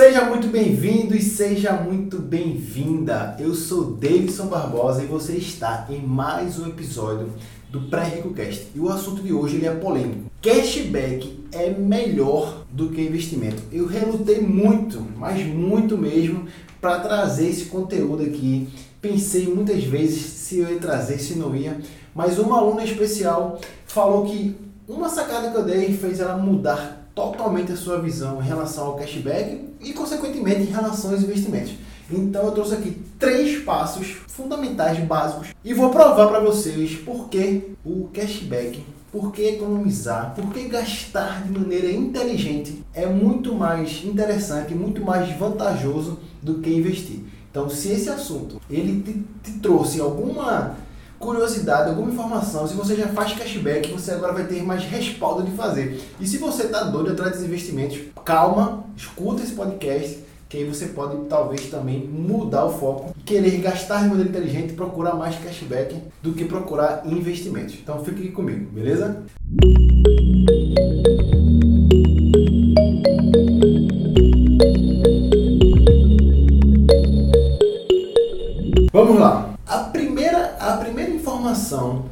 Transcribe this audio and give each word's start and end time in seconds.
Seja 0.00 0.24
muito 0.24 0.46
bem-vindo 0.46 1.14
e 1.14 1.20
seja 1.20 1.74
muito 1.74 2.18
bem-vinda. 2.18 3.36
Eu 3.38 3.54
sou 3.54 3.84
Davidson 3.92 4.46
Barbosa 4.46 5.02
e 5.02 5.06
você 5.06 5.34
está 5.34 5.86
em 5.90 6.00
mais 6.00 6.58
um 6.58 6.66
episódio 6.66 7.30
do 7.68 7.82
Pré-Rico 7.82 8.32
Cast. 8.32 8.68
E 8.74 8.80
o 8.80 8.88
assunto 8.88 9.22
de 9.22 9.30
hoje 9.30 9.56
ele 9.56 9.66
é 9.66 9.74
polêmico. 9.74 10.30
Cashback 10.40 11.44
é 11.52 11.68
melhor 11.68 12.64
do 12.72 12.88
que 12.88 13.02
investimento. 13.02 13.62
Eu 13.70 13.86
relutei 13.86 14.40
muito, 14.40 15.06
mas 15.18 15.44
muito 15.44 15.98
mesmo, 15.98 16.46
para 16.80 17.00
trazer 17.00 17.50
esse 17.50 17.66
conteúdo 17.66 18.22
aqui. 18.22 18.70
Pensei 19.02 19.48
muitas 19.48 19.84
vezes 19.84 20.22
se 20.22 20.60
eu 20.60 20.72
ia 20.72 20.78
trazer, 20.78 21.18
se 21.18 21.34
não 21.34 21.54
ia, 21.54 21.78
mas 22.14 22.38
uma 22.38 22.56
aluna 22.56 22.84
especial 22.84 23.60
falou 23.84 24.24
que 24.24 24.56
uma 24.88 25.10
sacada 25.10 25.50
que 25.50 25.58
eu 25.58 25.62
dei 25.62 25.92
fez 25.92 26.20
ela 26.20 26.38
mudar 26.38 26.99
totalmente 27.14 27.72
a 27.72 27.76
sua 27.76 28.00
visão 28.00 28.40
em 28.40 28.46
relação 28.46 28.86
ao 28.86 28.96
cashback 28.96 29.68
e, 29.80 29.92
consequentemente, 29.92 30.62
em 30.62 30.72
relação 30.72 31.10
aos 31.10 31.22
investimentos. 31.22 31.74
Então, 32.10 32.44
eu 32.44 32.52
trouxe 32.52 32.74
aqui 32.74 32.96
três 33.18 33.62
passos 33.62 34.16
fundamentais, 34.26 34.98
básicos, 35.04 35.48
e 35.64 35.72
vou 35.72 35.90
provar 35.90 36.28
para 36.28 36.40
vocês 36.40 36.96
por 36.96 37.28
que 37.28 37.72
o 37.84 38.08
cashback, 38.12 38.84
por 39.12 39.32
que 39.32 39.42
economizar, 39.42 40.34
por 40.34 40.52
que 40.52 40.68
gastar 40.68 41.44
de 41.44 41.56
maneira 41.56 41.90
inteligente 41.90 42.84
é 42.92 43.06
muito 43.06 43.54
mais 43.54 44.04
interessante, 44.04 44.74
muito 44.74 45.04
mais 45.04 45.36
vantajoso 45.36 46.18
do 46.42 46.54
que 46.54 46.70
investir. 46.70 47.20
Então, 47.50 47.68
se 47.68 47.90
esse 47.90 48.08
assunto 48.08 48.60
ele 48.70 49.02
te, 49.02 49.50
te 49.50 49.58
trouxe 49.58 50.00
alguma 50.00 50.76
curiosidade, 51.20 51.90
alguma 51.90 52.10
informação, 52.10 52.66
se 52.66 52.74
você 52.74 52.96
já 52.96 53.08
faz 53.08 53.34
cashback, 53.34 53.92
você 53.92 54.12
agora 54.12 54.32
vai 54.32 54.44
ter 54.44 54.62
mais 54.62 54.82
respaldo 54.84 55.42
de 55.42 55.52
fazer. 55.52 56.00
E 56.18 56.26
se 56.26 56.38
você 56.38 56.64
está 56.64 56.84
doido 56.84 57.12
atrás 57.12 57.32
dos 57.32 57.44
investimentos, 57.44 58.00
calma, 58.24 58.84
escuta 58.96 59.42
esse 59.42 59.52
podcast, 59.52 60.18
que 60.48 60.56
aí 60.56 60.64
você 60.64 60.86
pode 60.86 61.28
talvez 61.28 61.66
também 61.66 62.00
mudar 62.08 62.64
o 62.64 62.72
foco 62.72 63.14
e 63.20 63.22
querer 63.22 63.58
gastar 63.58 64.02
de 64.02 64.08
maneira 64.08 64.30
inteligente 64.30 64.70
e 64.70 64.74
procurar 64.74 65.14
mais 65.14 65.36
cashback 65.36 65.94
do 66.22 66.32
que 66.32 66.46
procurar 66.46 67.02
investimentos. 67.04 67.74
Então 67.80 68.02
fique 68.02 68.22
aqui 68.22 68.32
comigo, 68.32 68.68
beleza? 68.72 69.22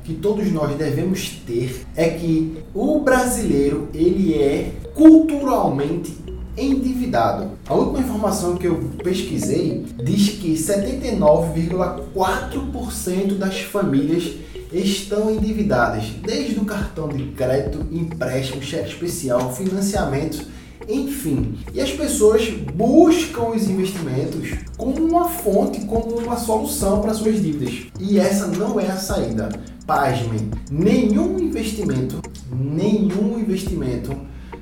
Que 0.04 0.14
todos 0.14 0.52
nós 0.52 0.76
devemos 0.76 1.40
ter 1.46 1.84
é 1.96 2.10
que 2.10 2.58
o 2.74 3.00
brasileiro 3.00 3.88
ele 3.92 4.34
é 4.34 4.72
culturalmente 4.94 6.16
endividado. 6.56 7.50
A 7.66 7.74
última 7.74 7.98
informação 8.00 8.56
que 8.56 8.66
eu 8.66 8.76
pesquisei 9.02 9.84
diz 10.02 10.28
que 10.30 10.54
79,4% 10.54 13.38
das 13.38 13.60
famílias 13.60 14.32
estão 14.72 15.30
endividadas, 15.30 16.04
desde 16.22 16.58
o 16.58 16.64
cartão 16.64 17.08
de 17.08 17.24
crédito, 17.32 17.86
empréstimo, 17.90 18.62
cheque 18.62 18.88
especial, 18.88 19.54
financiamento 19.54 20.46
enfim. 20.88 21.58
E 21.74 21.80
as 21.80 21.90
pessoas 21.90 22.48
buscam 22.48 23.50
os 23.50 23.68
investimentos 23.68 24.50
como 24.76 25.04
uma 25.04 25.28
fonte, 25.28 25.80
como 25.80 26.18
uma 26.18 26.36
solução 26.36 27.00
para 27.00 27.14
suas 27.14 27.42
dívidas. 27.42 27.86
E 28.00 28.18
essa 28.18 28.46
não 28.46 28.80
é 28.80 28.86
a 28.86 28.96
saída. 28.96 29.48
Pasmem, 29.86 30.50
nenhum 30.70 31.38
investimento, 31.38 32.20
nenhum 32.50 33.38
investimento 33.38 34.14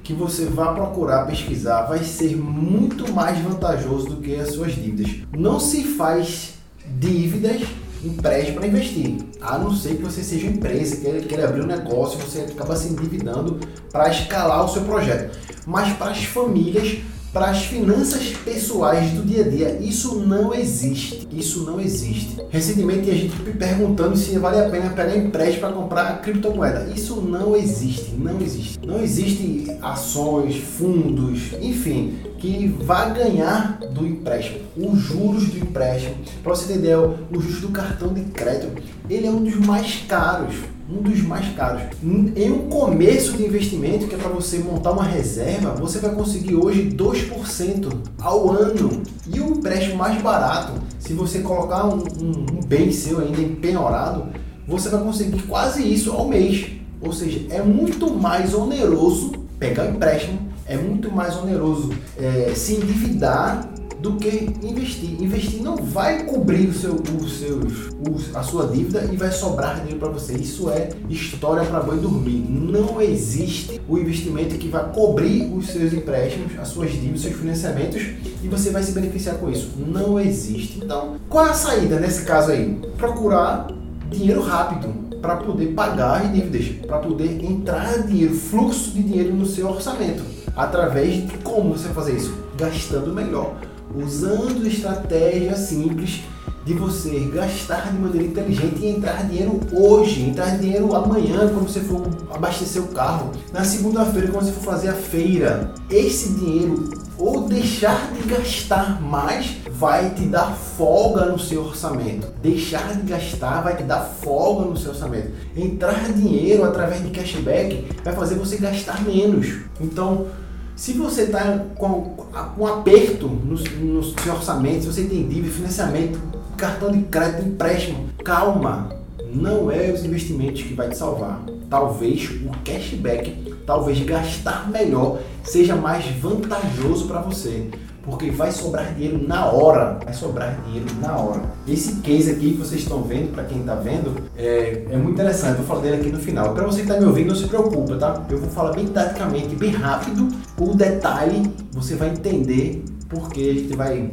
que 0.03 0.13
você 0.13 0.45
vá 0.45 0.73
procurar 0.73 1.27
pesquisar 1.27 1.83
vai 1.83 2.05
ser 2.05 2.37
muito 2.37 3.13
mais 3.13 3.39
vantajoso 3.39 4.07
do 4.07 4.17
que 4.19 4.37
as 4.37 4.53
suas 4.53 4.75
dívidas. 4.75 5.11
Não 5.37 5.59
se 5.59 5.83
faz 5.83 6.55
dívidas 7.01 7.63
empréstimo 8.07 8.59
para 8.59 8.67
investir. 8.67 9.17
A 9.41 9.59
não 9.59 9.75
ser 9.75 9.97
que 9.97 10.03
você 10.03 10.23
seja 10.23 10.47
empresa, 10.47 10.97
queira, 10.97 11.21
queira 11.21 11.49
abrir 11.49 11.63
um 11.63 11.67
negócio, 11.67 12.19
você 12.19 12.41
acaba 12.41 12.77
se 12.77 12.89
endividando 12.89 13.59
para 13.93 14.09
escalar 14.09 14.65
o 14.65 14.69
seu 14.69 14.83
projeto. 14.83 15.37
Mas 15.67 15.93
para 15.97 16.11
as 16.11 16.25
famílias, 16.25 16.99
para 17.37 17.51
as 17.51 17.67
finanças 17.67 18.29
pessoais 18.45 19.11
do 19.11 19.23
dia 19.23 19.45
a 19.45 19.49
dia, 19.49 19.79
isso 19.81 20.21
não 20.21 20.55
existe. 20.55 21.29
Isso 21.31 21.65
não 21.65 21.79
existe. 21.79 22.39
Recentemente 22.49 23.11
a 23.11 23.15
gente 23.15 23.37
me 23.43 23.53
perguntando 23.53 24.17
se 24.17 24.39
vale 24.39 24.59
a 24.59 24.71
pena 24.71 24.89
pegar 24.89 25.15
empréstimo 25.15 25.61
para 25.61 25.73
comprar 25.73 26.23
criptomoeda. 26.23 26.91
Isso 26.97 27.21
não 27.21 27.55
existe, 27.55 28.15
não 28.17 28.41
existe. 28.41 28.79
Não 28.87 29.03
existe 29.03 29.67
ações, 29.83 30.57
fundos, 30.57 31.53
enfim, 31.61 32.19
que 32.39 32.69
vá 32.81 33.07
ganhar 33.11 33.79
do 33.91 34.07
empréstimo. 34.07 34.61
Os 34.77 34.99
juros 35.01 35.49
do 35.49 35.59
empréstimo, 35.59 36.17
para 36.43 36.55
você 36.55 36.73
entender, 36.73 36.97
o 36.97 37.41
juros 37.41 37.61
do 37.61 37.69
cartão 37.69 38.13
de 38.13 38.23
crédito, 38.23 38.83
ele 39.09 39.27
é 39.27 39.31
um 39.31 39.43
dos 39.43 39.57
mais 39.57 40.05
caros 40.09 40.57
um 40.89 41.03
dos 41.03 41.21
mais 41.21 41.53
caros. 41.55 41.83
Em 42.03 42.51
um 42.51 42.69
começo 42.69 43.37
de 43.37 43.45
investimento, 43.45 44.07
que 44.07 44.15
é 44.15 44.19
para 44.19 44.29
você 44.29 44.59
montar 44.59 44.93
uma 44.93 45.03
reserva, 45.03 45.75
você 45.75 45.99
vai 45.99 46.15
conseguir 46.15 46.55
hoje 46.55 46.91
2% 46.91 47.93
ao 48.21 48.51
ano. 48.51 49.03
E 49.27 49.41
o 49.41 49.57
empréstimo 49.57 49.97
mais 49.97 50.21
barato, 50.23 50.75
se 50.99 51.13
você 51.13 51.41
colocar 51.41 51.87
um, 51.87 51.99
um, 51.99 52.47
um 52.59 52.61
bem 52.67 52.93
seu 52.93 53.21
ainda 53.21 53.41
empenhorado, 53.41 54.27
você 54.67 54.89
vai 54.89 55.03
conseguir 55.03 55.43
quase 55.43 55.83
isso 55.83 56.13
ao 56.13 56.29
mês. 56.29 56.69
Ou 57.01 57.13
seja, 57.13 57.47
é 57.51 57.63
muito 57.63 58.11
mais 58.15 58.55
oneroso 58.55 59.33
pegar 59.59 59.87
empréstimo, 59.87 60.39
é 60.69 60.77
muito 60.77 61.11
mais 61.11 61.37
oneroso 61.37 61.91
é, 62.19 62.53
se 62.55 62.75
endividar 62.75 63.69
do 64.01 64.17
que 64.17 64.51
investir. 64.63 65.21
Investir 65.23 65.63
não 65.63 65.77
vai 65.77 66.25
cobrir 66.25 66.69
o 66.69 66.73
seu, 66.73 66.95
o 66.95 67.29
seus, 67.29 68.35
a 68.35 68.43
sua 68.43 68.67
dívida 68.67 69.09
e 69.11 69.17
vai 69.17 69.31
sobrar 69.31 69.77
dinheiro 69.77 69.99
para 69.99 70.11
você. 70.11 70.35
Isso 70.35 70.71
é 70.71 70.91
história 71.09 71.65
para 71.65 71.81
boi 71.81 71.99
dormir. 71.99 72.47
Não 72.49 73.01
existe 73.01 73.81
o 73.89 73.99
investimento 73.99 74.57
que 74.57 74.69
vai 74.69 74.93
cobrir 74.93 75.53
os 75.53 75.69
seus 75.69 75.93
empréstimos, 75.93 76.59
as 76.59 76.69
suas 76.69 76.93
dívidas, 76.93 77.17
os 77.17 77.23
seus 77.23 77.37
financiamentos 77.37 78.03
e 78.43 78.49
você 78.49 78.71
vai 78.71 78.83
se 78.83 78.93
beneficiar 78.93 79.37
com 79.37 79.51
isso. 79.51 79.71
Não 79.77 80.21
existe. 80.21 80.79
Então, 80.85 81.17
qual 81.29 81.47
é 81.47 81.51
a 81.51 81.55
saída 81.55 81.99
nesse 81.99 82.25
caso 82.25 82.53
aí? 82.53 82.79
Procurar 82.99 83.69
dinheiro 84.11 84.43
rápido 84.43 85.07
para 85.21 85.37
poder 85.37 85.69
pagar 85.69 86.23
as 86.23 86.33
dívidas, 86.33 86.87
para 86.87 86.99
poder 86.99 87.43
entrar 87.43 88.07
dinheiro, 88.07 88.35
fluxo 88.35 88.91
de 88.91 89.03
dinheiro 89.03 89.35
no 89.35 89.47
seu 89.47 89.69
orçamento. 89.69 90.36
Através 90.57 91.29
de 91.29 91.39
como 91.39 91.77
você 91.77 91.89
fazer 91.89 92.17
isso? 92.17 92.35
Gastando 92.57 93.13
melhor 93.13 93.55
usando 93.95 94.67
estratégias 94.67 95.61
simples 95.61 96.23
de 96.65 96.75
você 96.75 97.31
gastar 97.33 97.93
de 97.93 97.99
maneira 97.99 98.27
inteligente 98.27 98.81
e 98.81 98.89
entrar 98.89 99.25
dinheiro 99.25 99.61
hoje, 99.73 100.23
entrar 100.23 100.59
dinheiro 100.59 100.97
amanhã 100.97 101.49
quando 101.49 101.69
você 101.69 101.79
for 101.79 102.03
abastecer 102.35 102.83
o 102.83 102.89
carro, 102.89 103.31
na 103.53 103.65
segunda-feira 103.65 104.33
quando 104.33 104.47
você 104.47 104.53
for 104.53 104.65
fazer 104.65 104.89
a 104.89 104.95
feira. 104.95 105.73
Esse 105.89 106.31
dinheiro 106.31 106.91
ou 107.17 107.49
deixar 107.49 108.13
de 108.13 108.29
gastar 108.29 109.01
mais 109.01 109.59
vai 109.71 110.11
te 110.11 110.25
dar 110.25 110.57
folga 110.77 111.27
no 111.27 111.39
seu 111.39 111.65
orçamento. 111.65 112.27
Deixar 112.43 112.97
de 112.97 113.03
gastar 113.09 113.63
vai 113.63 113.77
te 113.77 113.85
dar 113.85 114.01
folga 114.01 114.65
no 114.65 114.77
seu 114.77 114.91
orçamento. 114.91 115.31
Entrar 115.57 116.13
dinheiro 116.13 116.65
através 116.65 117.01
de 117.01 117.11
cashback 117.11 117.87
vai 118.03 118.13
fazer 118.13 118.35
você 118.35 118.57
gastar 118.57 119.05
menos. 119.05 119.61
Então, 119.81 120.27
se 120.77 120.93
você 120.93 121.23
está 121.23 121.65
com, 121.77 122.15
um 122.59 122.67
aperto 122.67 123.27
no, 123.27 123.57
no 123.57 124.03
seu 124.03 124.35
orçamento, 124.35 124.83
se 124.83 124.93
você 124.93 125.05
tem 125.05 125.27
dívida, 125.27 125.53
financiamento, 125.53 126.21
cartão 126.57 126.93
de 126.93 127.03
crédito, 127.05 127.49
empréstimo, 127.49 128.11
calma. 128.23 128.91
Não 129.33 129.71
é 129.71 129.91
os 129.91 130.05
investimentos 130.05 130.63
que 130.63 130.75
vai 130.75 130.91
te 130.91 130.97
salvar. 130.97 131.43
Talvez 131.69 132.31
o 132.31 132.51
cashback, 132.63 133.55
talvez 133.67 133.99
gastar 134.01 134.71
melhor 134.71 135.19
seja 135.43 135.75
mais 135.75 136.07
vantajoso 136.21 137.09
para 137.09 137.21
você 137.21 137.71
porque 138.07 138.31
vai 138.31 138.53
sobrar 138.53 138.95
dinheiro 138.95 139.27
na 139.27 139.47
hora. 139.47 139.99
Vai 140.03 140.15
sobrar 140.15 140.57
dinheiro 140.65 140.87
na 141.01 141.17
hora. 141.17 141.43
Esse 141.67 141.97
case 141.97 142.31
aqui 142.31 142.53
que 142.53 142.59
vocês 142.59 142.83
estão 142.83 143.03
vendo, 143.03 143.33
para 143.33 143.45
quem 143.45 143.61
está 143.61 143.75
vendo, 143.75 144.15
é, 144.37 144.87
é, 144.91 144.97
muito 144.97 145.15
interessante. 145.15 145.57
Vou 145.57 145.67
falar 145.67 145.81
dele 145.81 145.97
aqui 145.97 146.11
no 146.11 146.19
final. 146.19 146.55
Para 146.55 146.65
você 146.65 146.83
que 146.83 146.89
está 146.89 146.99
me 146.99 147.05
ouvindo, 147.05 147.29
não 147.29 147.35
se 147.35 147.49
preocupa, 147.49 147.97
tá? 147.97 148.25
Eu 148.31 148.39
vou 148.39 148.49
falar 148.49 148.73
bem 148.73 148.87
taticamente, 148.87 149.57
bem 149.57 149.71
rápido. 149.71 150.29
O 150.59 150.75
detalhe 150.75 151.51
você 151.73 151.97
vai 151.97 152.11
entender 152.11 152.85
porque 153.09 153.41
a 153.41 153.55
gente 153.55 153.77
vai 153.77 154.11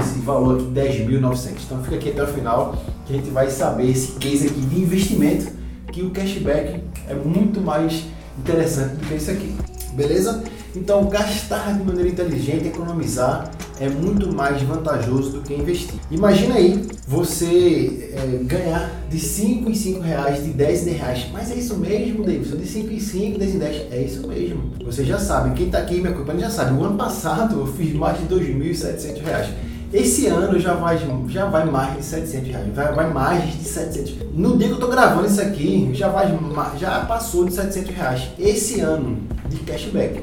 esse 0.00 0.18
valor 0.20 0.56
aqui 0.56 0.66
10.900. 0.66 1.50
Então 1.64 1.82
fica 1.84 1.96
aqui 1.96 2.10
até 2.10 2.22
o 2.22 2.26
final 2.26 2.74
que 3.06 3.12
a 3.12 3.16
gente 3.16 3.30
vai 3.30 3.50
saber 3.50 3.90
esse 3.90 4.12
case 4.12 4.48
aqui 4.48 4.60
de 4.60 4.80
investimento 4.80 5.52
que 5.92 6.02
o 6.02 6.10
cashback 6.10 6.82
é 7.08 7.14
muito 7.14 7.60
mais 7.60 8.04
interessante 8.38 8.96
do 8.96 9.06
que 9.06 9.14
isso 9.14 9.30
aqui. 9.30 9.54
Beleza? 9.96 10.44
Então, 10.74 11.08
gastar 11.08 11.72
de 11.72 11.82
maneira 11.82 12.10
inteligente, 12.10 12.68
economizar, 12.68 13.50
é 13.80 13.88
muito 13.88 14.30
mais 14.30 14.60
vantajoso 14.60 15.30
do 15.32 15.40
que 15.40 15.54
investir. 15.54 15.94
Imagina 16.10 16.56
aí 16.56 16.86
você 17.08 18.12
é, 18.14 18.44
ganhar 18.44 18.90
de 19.08 19.18
5 19.18 19.70
em 19.70 19.74
5 19.74 20.00
reais, 20.00 20.44
de 20.44 20.50
10 20.50 20.82
em 20.82 20.84
10 20.84 20.98
reais. 20.98 21.26
Mas 21.32 21.50
é 21.50 21.54
isso 21.54 21.76
mesmo, 21.78 22.24
Davidson? 22.24 22.56
De 22.56 22.66
5 22.66 22.92
em 22.92 23.00
5, 23.00 23.38
10 23.38 23.54
em 23.54 23.58
10. 23.58 23.92
É 23.92 24.02
isso 24.02 24.28
mesmo. 24.28 24.72
Você 24.84 25.02
já 25.02 25.18
sabe, 25.18 25.56
quem 25.56 25.66
está 25.66 25.78
aqui 25.78 25.98
me 26.00 26.08
acompanhando 26.08 26.42
já 26.42 26.50
sabe. 26.50 26.78
O 26.78 26.84
ano 26.84 26.98
passado 26.98 27.58
eu 27.58 27.66
fiz 27.66 27.94
mais 27.94 28.18
de 28.18 28.26
2.700 28.26 29.22
reais. 29.22 29.48
Esse 29.92 30.26
ano 30.26 30.58
já 30.58 30.74
vai, 30.74 30.98
já 31.28 31.46
vai 31.46 31.64
mais 31.64 31.96
de 31.96 32.04
700 32.04 32.48
reais, 32.48 32.74
vai, 32.74 32.92
vai 32.92 33.12
mais 33.12 33.52
de 33.52 33.64
700. 33.64 34.16
No 34.34 34.58
dia 34.58 34.68
que 34.68 34.74
eu 34.74 34.80
tô 34.80 34.88
gravando 34.88 35.26
isso 35.26 35.40
aqui, 35.40 35.90
já, 35.94 36.08
vai, 36.08 36.36
já 36.76 37.00
passou 37.06 37.44
de 37.44 37.54
700 37.54 37.94
reais. 37.94 38.28
Esse 38.38 38.80
ano 38.80 39.18
de 39.48 39.58
cashback. 39.58 40.22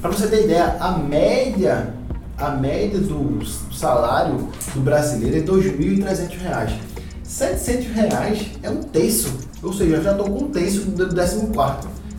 Para 0.00 0.10
você 0.10 0.28
ter 0.28 0.44
ideia, 0.44 0.76
a 0.78 0.92
média, 0.92 1.92
a 2.38 2.50
média 2.50 3.00
do 3.00 3.44
salário 3.72 4.48
do 4.74 4.80
brasileiro 4.80 5.36
é 5.36 5.40
2.300 5.40 6.38
reais. 6.38 6.72
700 7.24 7.86
reais 7.86 8.46
é 8.62 8.70
um 8.70 8.82
terço, 8.82 9.34
ou 9.62 9.72
seja, 9.72 9.96
eu 9.96 10.02
já 10.02 10.12
estou 10.12 10.30
com 10.30 10.44
um 10.44 10.50
terço 10.50 10.82
do 10.82 11.14
14 11.14 11.46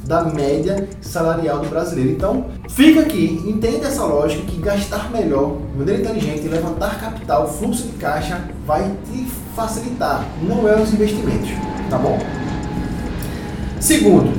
da 0.05 0.23
média 0.23 0.87
salarial 1.01 1.59
do 1.59 1.69
brasileiro. 1.69 2.11
Então, 2.11 2.45
fica 2.69 3.01
aqui, 3.01 3.41
entenda 3.45 3.87
essa 3.87 4.03
lógica 4.03 4.43
que 4.45 4.59
gastar 4.59 5.11
melhor, 5.11 5.57
de 5.71 5.77
maneira 5.77 6.01
inteligente, 6.01 6.47
levantar 6.47 6.99
capital, 6.99 7.51
fluxo 7.51 7.83
de 7.83 7.93
caixa, 7.93 8.41
vai 8.65 8.91
te 9.11 9.25
facilitar, 9.55 10.25
não 10.41 10.67
é 10.67 10.79
os 10.79 10.93
investimentos, 10.93 11.49
tá 11.89 11.97
bom? 11.97 12.19
Segundo, 13.79 14.31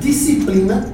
disciplina. 0.00 0.92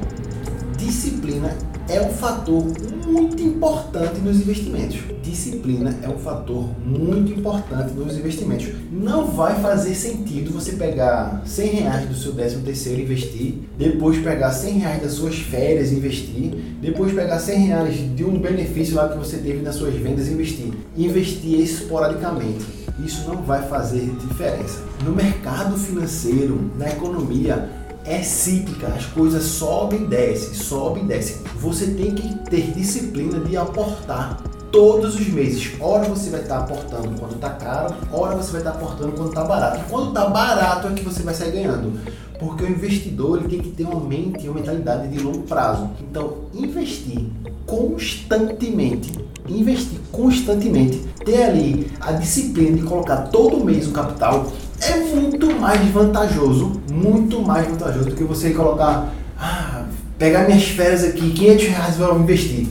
Disciplina 0.77 1.57
é 1.89 2.01
um 2.01 2.11
fator 2.11 2.65
muito 3.07 3.43
importante 3.43 4.21
nos 4.21 4.37
investimentos. 4.37 4.99
Disciplina 5.23 5.97
é 6.03 6.09
um 6.09 6.19
fator 6.19 6.69
muito 6.85 7.33
importante 7.33 7.93
nos 7.95 8.17
investimentos. 8.17 8.69
Não 8.91 9.27
vai 9.27 9.61
fazer 9.61 9.95
sentido 9.95 10.53
você 10.53 10.73
pegar 10.73 11.43
100 11.45 11.67
reais 11.69 12.09
do 12.09 12.15
seu 12.15 12.33
13 12.33 12.59
terceiro 12.59 13.03
investir, 13.03 13.55
depois 13.79 14.19
pegar 14.19 14.53
100 14.53 14.79
reais 14.79 15.03
das 15.03 15.13
suas 15.13 15.37
férias 15.37 15.93
investir, 15.93 16.55
depois 16.81 17.13
pegar 17.13 17.39
100 17.39 17.59
reais 17.67 18.17
de 18.17 18.25
um 18.25 18.39
benefício 18.39 18.97
lá 18.97 19.09
que 19.09 19.19
você 19.19 19.39
teve 19.39 19.63
nas 19.63 19.77
suas 19.77 19.95
vendas 19.95 20.29
e 20.29 20.33
investir. 20.33 20.73
Investir 20.97 21.61
esporadicamente. 21.61 22.65
Isso 23.05 23.29
não 23.29 23.43
vai 23.43 23.69
fazer 23.69 24.11
diferença. 24.21 24.83
No 25.05 25.13
mercado 25.13 25.77
financeiro, 25.77 26.71
na 26.79 26.89
economia, 26.89 27.69
é 28.07 28.23
cíclica, 28.23 28.87
as 28.89 29.05
coisas 29.07 29.43
sobem 29.43 30.03
e 30.03 30.07
descem, 30.07 30.55
sobem 30.55 31.03
e 31.03 31.07
descem. 31.07 31.39
Você 31.61 31.87
tem 31.89 32.15
que 32.15 32.35
ter 32.49 32.73
disciplina 32.73 33.41
de 33.41 33.57
aportar 33.57 34.41
todos 34.71 35.15
os 35.15 35.27
meses. 35.29 35.73
Ora 35.81 36.05
você 36.05 36.31
vai 36.31 36.41
estar 36.41 36.59
aportando 36.59 37.19
quando 37.19 37.35
está 37.35 37.51
caro, 37.51 37.95
ora 38.13 38.37
você 38.37 38.53
vai 38.53 38.61
estar 38.61 38.71
aportando 38.71 39.13
quando 39.13 39.29
está 39.31 39.45
barato. 39.45 39.81
E 39.81 39.91
quando 39.91 40.09
está 40.09 40.27
barato 40.29 40.89
é 40.89 40.93
que 40.93 41.05
você 41.05 41.23
vai 41.23 41.35
sair 41.35 41.53
ganhando. 41.53 41.99
Porque 42.39 42.65
o 42.65 42.69
investidor 42.69 43.39
ele 43.39 43.49
tem 43.49 43.61
que 43.61 43.71
ter 43.71 43.85
uma 43.85 44.01
mente 44.01 44.45
e 44.45 44.49
uma 44.49 44.61
mentalidade 44.61 45.09
de 45.09 45.19
longo 45.19 45.43
prazo. 45.43 45.91
Então, 46.01 46.35
investir 46.55 47.25
constantemente, 47.65 49.11
investir 49.49 49.99
constantemente, 50.13 50.99
ter 51.25 51.43
ali 51.43 51.91
a 51.99 52.13
disciplina 52.13 52.77
de 52.77 52.83
colocar 52.83 53.29
todo 53.29 53.65
mês 53.65 53.89
um 53.89 53.93
capital 53.93 54.47
é 54.93 54.97
muito 54.97 55.53
mais 55.59 55.81
vantajoso, 55.91 56.81
muito 56.91 57.41
mais 57.43 57.67
vantajoso 57.67 58.11
do 58.11 58.17
que 58.17 58.25
você 58.25 58.51
colocar, 58.51 59.13
ah, 59.39 59.87
pegar 60.19 60.47
minhas 60.47 60.65
férias 60.65 61.05
aqui, 61.05 61.31
500 61.31 61.67
reais 61.67 61.95
para 61.97 62.15
investir. 62.15 62.67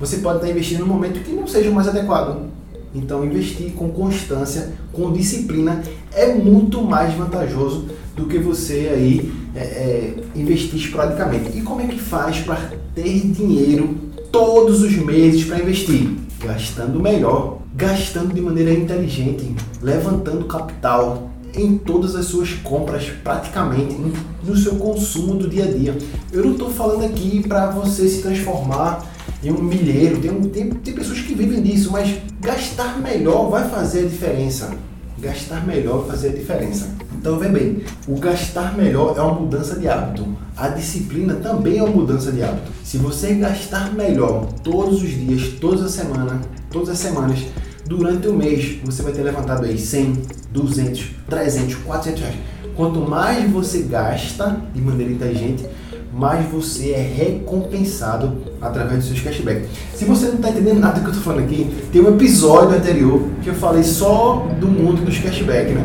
Você 0.00 0.18
pode 0.18 0.38
estar 0.38 0.50
investindo 0.50 0.80
no 0.80 0.86
momento 0.86 1.20
que 1.20 1.32
não 1.32 1.46
seja 1.46 1.70
mais 1.70 1.88
adequado. 1.88 2.54
Então, 2.94 3.24
investir 3.24 3.72
com 3.72 3.88
constância, 3.90 4.72
com 4.92 5.12
disciplina, 5.12 5.82
é 6.12 6.32
muito 6.32 6.82
mais 6.82 7.12
vantajoso 7.14 7.88
do 8.14 8.26
que 8.26 8.38
você 8.38 8.90
aí 8.94 9.32
é, 9.54 9.60
é, 9.60 10.14
investir 10.36 10.76
esporadicamente. 10.76 11.56
E 11.56 11.62
como 11.62 11.80
é 11.80 11.86
que 11.86 11.98
faz 11.98 12.38
para 12.38 12.72
ter 12.94 13.26
dinheiro 13.28 13.96
todos 14.30 14.82
os 14.82 14.92
meses 14.96 15.44
para 15.44 15.58
investir? 15.58 16.08
Gastando 16.40 17.00
melhor, 17.00 17.58
gastando 17.74 18.32
de 18.32 18.40
maneira 18.40 18.72
inteligente, 18.72 19.54
levantando 19.82 20.44
capital, 20.44 21.30
em 21.56 21.78
todas 21.78 22.14
as 22.14 22.26
suas 22.26 22.52
compras, 22.54 23.10
praticamente 23.22 23.96
no 24.42 24.56
seu 24.56 24.76
consumo 24.76 25.34
do 25.34 25.48
dia 25.48 25.64
a 25.64 25.70
dia. 25.70 25.96
Eu 26.32 26.44
não 26.44 26.52
estou 26.52 26.70
falando 26.70 27.04
aqui 27.04 27.46
para 27.46 27.70
você 27.70 28.08
se 28.08 28.22
transformar 28.22 29.04
em 29.42 29.50
um 29.50 29.62
milheiro, 29.62 30.20
tem, 30.20 30.40
tem, 30.50 30.70
tem 30.70 30.94
pessoas 30.94 31.20
que 31.20 31.34
vivem 31.34 31.62
disso, 31.62 31.90
mas 31.92 32.16
gastar 32.40 32.98
melhor 33.00 33.50
vai 33.50 33.68
fazer 33.68 34.00
a 34.00 34.08
diferença. 34.08 34.70
Gastar 35.18 35.66
melhor 35.66 36.00
vai 36.00 36.10
fazer 36.10 36.28
a 36.28 36.32
diferença. 36.32 36.94
Então, 37.14 37.38
vem 37.38 37.50
bem, 37.50 37.84
o 38.06 38.18
gastar 38.18 38.76
melhor 38.76 39.14
é 39.16 39.20
uma 39.22 39.40
mudança 39.40 39.78
de 39.78 39.88
hábito. 39.88 40.26
A 40.56 40.68
disciplina 40.68 41.34
também 41.36 41.78
é 41.78 41.82
uma 41.82 41.94
mudança 41.94 42.30
de 42.30 42.42
hábito. 42.42 42.70
Se 42.82 42.98
você 42.98 43.34
gastar 43.34 43.94
melhor 43.94 44.46
todos 44.62 45.02
os 45.02 45.10
dias, 45.10 45.54
todas 45.60 45.82
as 45.82 45.92
semanas, 45.92 46.40
todas 46.70 46.90
as 46.90 46.98
semanas, 46.98 47.38
durante 47.86 48.28
o 48.28 48.32
mês 48.32 48.78
você 48.84 49.02
vai 49.02 49.12
ter 49.12 49.22
levantado 49.22 49.64
aí 49.64 49.78
100, 49.78 50.22
200, 50.52 51.10
300, 51.28 51.74
400 51.76 52.20
reais. 52.20 52.36
Quanto 52.76 53.00
mais 53.00 53.50
você 53.50 53.82
gasta 53.82 54.60
de 54.74 54.80
maneira 54.80 55.12
inteligente, 55.12 55.64
mais 56.12 56.46
você 56.48 56.90
é 56.90 57.12
recompensado 57.16 58.32
através 58.60 59.00
dos 59.00 59.08
seus 59.08 59.20
cashbacks. 59.20 59.68
Se 59.94 60.04
você 60.04 60.26
não 60.26 60.34
está 60.34 60.50
entendendo 60.50 60.78
nada 60.78 60.94
do 60.94 61.00
que 61.00 61.06
eu 61.06 61.12
estou 61.12 61.24
falando 61.24 61.44
aqui, 61.44 61.68
tem 61.92 62.00
um 62.00 62.08
episódio 62.08 62.76
anterior 62.76 63.22
que 63.42 63.48
eu 63.48 63.54
falei 63.54 63.82
só 63.82 64.48
do 64.60 64.68
mundo 64.68 65.04
dos 65.04 65.18
cashbacks, 65.18 65.74
né? 65.74 65.84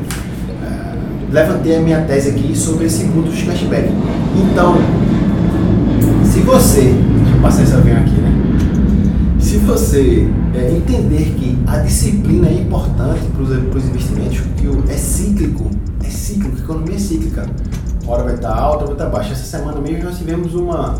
Uh, 0.49 1.33
levantei 1.33 1.75
a 1.75 1.79
minha 1.79 2.01
tese 2.01 2.29
aqui 2.29 2.55
sobre 2.55 2.85
esse 2.85 3.03
mundo 3.05 3.29
dos 3.31 3.41
cashbacks. 3.41 3.91
Então, 4.35 4.75
se 6.25 6.39
você, 6.41 6.81
deixa 6.81 7.35
eu 7.35 7.41
passar 7.41 7.63
esse 7.63 7.73
avião 7.73 7.97
aqui, 7.97 8.11
né? 8.11 8.28
Você 9.69 10.27
é, 10.55 10.71
entender 10.71 11.35
que 11.35 11.55
a 11.67 11.77
disciplina 11.77 12.47
é 12.47 12.53
importante 12.53 13.21
para 13.27 13.43
os 13.77 13.85
investimentos, 13.85 14.39
que 14.57 14.65
o, 14.65 14.83
é 14.89 14.97
cíclico, 14.97 15.69
é 16.03 16.09
cíclico, 16.09 16.57
a 16.57 16.59
economia 16.59 16.95
é 16.95 16.99
cíclica. 16.99 17.47
Hora 18.07 18.23
vai 18.23 18.33
estar 18.33 18.51
alta, 18.51 18.85
outra 18.85 18.95
vai 18.95 19.05
estar 19.05 19.09
baixa. 19.09 19.33
Essa 19.33 19.57
semana 19.57 19.79
mesmo 19.79 20.05
nós 20.05 20.17
tivemos 20.17 20.55
uma, 20.55 20.97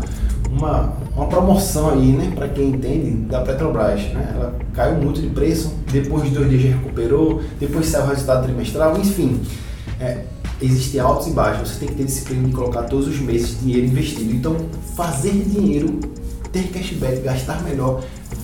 uma, 0.52 0.92
uma 1.16 1.26
promoção 1.26 1.90
aí, 1.90 2.12
né, 2.12 2.30
para 2.32 2.46
quem 2.46 2.68
entende, 2.68 3.10
da 3.26 3.40
Petrobras. 3.40 4.02
Né? 4.02 4.34
Ela 4.36 4.54
caiu 4.72 5.02
muito 5.02 5.20
de 5.20 5.30
preço, 5.30 5.74
depois 5.90 6.22
de 6.22 6.30
dois 6.30 6.48
dias 6.48 6.62
recuperou, 6.62 7.42
depois 7.58 7.86
saiu 7.86 8.04
o 8.04 8.08
resultado 8.10 8.44
trimestral, 8.44 8.96
enfim. 8.96 9.40
É, 9.98 10.22
existem 10.62 11.00
altos 11.00 11.26
e 11.26 11.32
baixos, 11.32 11.70
você 11.70 11.80
tem 11.80 11.88
que 11.88 11.96
ter 11.96 12.04
disciplina 12.04 12.46
de 12.46 12.54
colocar 12.54 12.84
todos 12.84 13.08
os 13.08 13.18
meses 13.18 13.58
dinheiro 13.60 13.88
investido. 13.88 14.32
Então, 14.32 14.54
fazer 14.94 15.32
dinheiro, 15.32 15.98
ter 16.52 16.68
cashback, 16.68 17.20
gastar 17.22 17.64
melhor, 17.64 18.00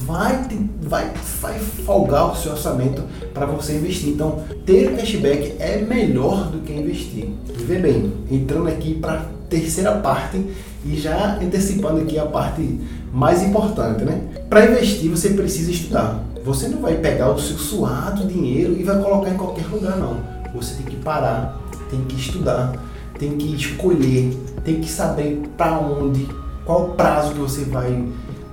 vai, 0.07 0.47
vai, 0.81 1.13
vai 1.41 1.59
folgar 1.59 2.33
o 2.33 2.37
seu 2.37 2.53
orçamento 2.53 3.03
para 3.35 3.45
você 3.45 3.77
investir. 3.77 4.11
Então, 4.11 4.45
ter 4.65 4.97
cashback 4.97 5.57
é 5.59 5.79
melhor 5.79 6.51
do 6.51 6.61
que 6.61 6.73
investir. 6.73 7.29
Vê 7.67 7.79
bem, 7.79 8.13
entrando 8.31 8.69
aqui 8.69 8.95
para 8.95 9.15
a 9.15 9.23
terceira 9.51 9.93
parte 9.97 10.47
e 10.85 10.97
já 10.97 11.39
antecipando 11.43 12.01
aqui 12.01 12.19
a 12.19 12.27
parte 12.27 12.81
mais 13.13 13.43
importante, 13.43 14.05
né? 14.05 14.21
Para 14.49 14.67
investir, 14.67 15.11
você 15.11 15.31
precisa 15.31 15.71
estudar. 15.73 16.23
Você 16.45 16.69
não 16.69 16.81
vai 16.81 16.95
pegar 16.97 17.33
o 17.33 17.41
seu 17.41 17.59
suado 17.59 18.25
dinheiro 18.27 18.77
e 18.79 18.85
vai 18.85 19.03
colocar 19.03 19.31
em 19.31 19.37
qualquer 19.37 19.67
lugar, 19.67 19.97
não. 19.97 20.19
Você 20.55 20.77
tem 20.77 20.87
que 20.87 20.97
parar, 20.97 21.61
tem 21.91 22.01
que 22.05 22.15
estudar, 22.15 22.73
tem 23.19 23.37
que 23.37 23.53
escolher, 23.55 24.33
tem 24.65 24.81
que 24.81 24.89
saber 24.89 25.43
para 25.57 25.81
onde, 25.81 26.29
qual 26.65 26.91
prazo 26.91 27.33
que 27.33 27.41
você 27.41 27.65
vai 27.65 28.07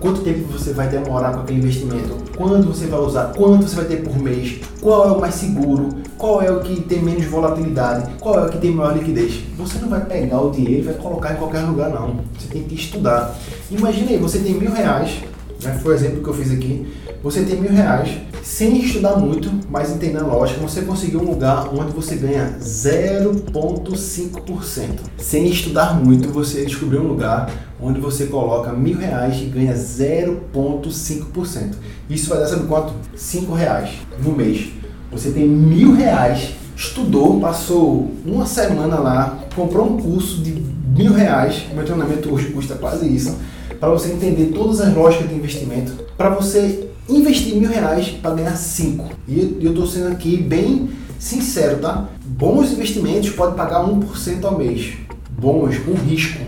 quanto 0.04 0.20
tempo 0.20 0.52
você 0.52 0.74
vai 0.74 0.90
demorar 0.90 1.32
com 1.32 1.40
aquele 1.40 1.60
investimento, 1.60 2.18
quando 2.36 2.68
você 2.68 2.88
vai 2.88 3.00
usar, 3.00 3.32
quanto 3.34 3.66
você 3.66 3.78
vai 3.78 3.86
ter 3.86 4.04
por 4.04 4.20
mês, 4.20 4.60
qual 4.82 5.08
é 5.08 5.12
o 5.14 5.22
mais 5.22 5.34
seguro, 5.36 5.88
qual 6.18 6.42
é 6.42 6.52
o 6.52 6.60
que 6.60 6.82
tem 6.82 7.02
menos 7.02 7.24
volatilidade, 7.24 8.12
qual 8.20 8.38
é 8.38 8.46
o 8.46 8.50
que 8.50 8.58
tem 8.58 8.72
maior 8.72 8.98
liquidez. 8.98 9.40
Você 9.58 9.80
não 9.80 9.88
vai 9.88 10.04
pegar 10.04 10.42
o 10.42 10.52
dinheiro 10.52 10.80
e 10.80 10.82
vai 10.82 10.96
colocar 10.96 11.32
em 11.32 11.38
qualquer 11.38 11.62
lugar 11.62 11.90
não. 11.90 12.20
Você 12.38 12.50
tem 12.50 12.64
que 12.64 12.76
estudar. 12.76 13.34
Imagina 13.72 14.12
aí, 14.12 14.18
você 14.18 14.40
tem 14.40 14.56
mil 14.56 14.74
reais, 14.74 15.22
né, 15.64 15.80
foi 15.82 15.94
o 15.94 15.96
exemplo 15.96 16.22
que 16.22 16.28
eu 16.28 16.34
fiz 16.34 16.52
aqui, 16.52 16.86
você 17.24 17.44
tem 17.44 17.62
mil 17.62 17.72
reais, 17.72 18.18
sem 18.44 18.84
estudar 18.84 19.16
muito, 19.16 19.50
mas 19.70 19.90
entendendo 19.90 20.26
a 20.26 20.36
lógica, 20.36 20.60
você 20.60 20.82
conseguiu 20.82 21.22
um 21.22 21.32
lugar 21.32 21.74
onde 21.74 21.94
você 21.94 22.18
ganha 22.18 22.58
0,5%. 22.60 25.00
Sem 25.18 25.48
estudar 25.48 25.98
muito, 26.04 26.28
você 26.28 26.66
descobriu 26.66 27.02
um 27.02 27.08
lugar 27.08 27.50
onde 27.82 28.02
você 28.02 28.26
coloca 28.26 28.74
mil 28.74 28.98
reais 28.98 29.42
e 29.42 29.46
ganha 29.46 29.74
0,5%. 29.74 31.76
Isso 32.10 32.30
vai 32.30 32.40
dar, 32.40 32.48
sabe 32.48 32.68
quanto? 32.68 32.92
5 33.16 33.54
reais 33.54 33.92
no 34.22 34.34
mês. 34.34 34.74
Você 35.10 35.32
tem 35.32 35.48
mil 35.48 35.96
reais, 35.96 36.56
estudou, 36.76 37.40
passou 37.40 38.12
uma 38.26 38.46
semana 38.46 39.00
lá, 39.00 39.40
comprou 39.56 39.88
um 39.88 39.96
curso 39.98 40.42
de 40.42 40.52
mil 40.52 41.14
reais, 41.14 41.64
meu 41.74 41.86
treinamento 41.86 42.34
hoje 42.34 42.48
custa 42.48 42.76
quase 42.76 43.08
isso, 43.08 43.38
para 43.80 43.88
você 43.90 44.12
entender 44.12 44.52
todas 44.54 44.82
as 44.82 44.94
lógicas 44.94 45.30
de 45.30 45.36
investimento, 45.36 45.94
para 46.18 46.28
você 46.30 46.83
investir 47.08 47.56
mil 47.56 47.70
reais 47.70 48.10
para 48.10 48.36
ganhar 48.36 48.56
cinco. 48.56 49.10
E 49.28 49.58
eu 49.62 49.72
estou 49.72 49.88
sendo 49.88 50.12
aqui 50.12 50.38
bem 50.38 50.90
sincero, 51.20 51.78
tá? 51.78 52.10
Bons 52.26 52.72
investimentos 52.72 53.30
pode 53.32 53.56
pagar 53.56 53.86
1% 53.86 54.44
ao 54.44 54.58
mês. 54.58 54.94
Bons, 55.32 55.78
com 55.80 55.94
risco. 55.94 56.40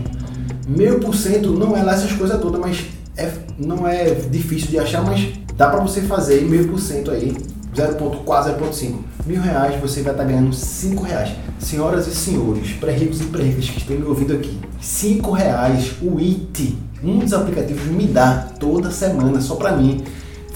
Meio 0.68 1.00
por 1.00 1.14
cento 1.14 1.52
não 1.52 1.76
é 1.76 1.82
lá 1.82 1.94
essas 1.94 2.12
coisas 2.12 2.40
todas, 2.40 2.60
mas 2.60 2.84
é, 3.16 3.30
não 3.58 3.86
é 3.86 4.14
difícil 4.14 4.68
de 4.68 4.78
achar, 4.78 5.02
mas 5.02 5.32
dá 5.56 5.68
para 5.68 5.80
você 5.80 6.02
fazer 6.02 6.42
meio 6.42 6.68
por 6.68 6.80
cento 6.80 7.10
aí, 7.10 7.36
0.4, 7.74 8.58
0.5. 8.58 8.94
Mil 9.24 9.40
reais 9.40 9.80
você 9.80 10.02
vai 10.02 10.12
estar 10.12 10.24
tá 10.24 10.28
ganhando 10.28 10.52
5 10.52 11.02
reais. 11.02 11.30
Senhoras 11.58 12.06
e 12.06 12.14
senhores, 12.14 12.72
pré-ricos 12.72 13.20
e 13.20 13.24
pré-ricas 13.24 13.70
que 13.70 13.78
estão 13.78 13.96
me 13.96 14.04
ouvindo 14.04 14.34
aqui, 14.34 14.58
5 14.80 15.30
reais 15.30 15.92
o 16.02 16.18
IT, 16.18 16.76
um 17.02 17.18
dos 17.18 17.32
aplicativos 17.32 17.86
me 17.86 18.06
dá 18.06 18.48
toda 18.58 18.90
semana 18.90 19.40
só 19.40 19.54
para 19.54 19.76
mim 19.76 20.02